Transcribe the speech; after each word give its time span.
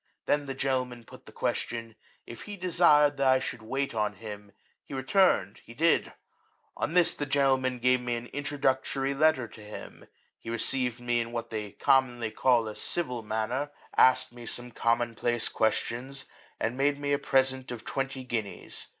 Then 0.25 0.47
the 0.47 0.55
gentleman 0.55 1.03
put 1.03 1.27
the 1.27 1.31
question. 1.31 1.95
If 2.25 2.41
he 2.49 2.57
desired 2.57 3.17
that 3.17 3.27
I 3.27 3.37
should 3.39 3.61
wait 3.61 3.93
on 3.93 4.13
him? 4.15 4.51
he 4.83 4.95
returned, 4.95 5.61
he 5.63 5.75
did. 5.75 6.11
On 6.75 6.95
this,. 6.95 7.13
the 7.13 7.27
gentleman 7.27 7.77
gave 7.77 8.01
me 8.01 8.15
an 8.15 8.25
introductory 8.33 9.13
*^ 9.13 9.19
letter 9.19 9.47
to 9.49 9.61
him. 9.61 10.07
He 10.39 10.49
received 10.49 10.99
me 10.99 11.19
in 11.19 11.31
what 11.31 11.51
they 11.51 11.73
commonly 11.73 12.31
call 12.31 12.67
a 12.67 12.75
civil 12.75 13.21
manner; 13.21 13.69
asked" 13.95 14.31
me 14.33 14.47
some 14.47 14.71
common 14.71 15.13
place 15.13 15.47
questions; 15.49 16.25
and 16.59 16.75
made 16.75 16.97
me 16.97 17.13
a 17.13 17.19
present 17.19 17.69
of 17.71 17.85
twenty 17.85 18.23
guineas. 18.23 18.87